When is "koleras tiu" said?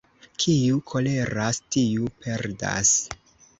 0.91-2.11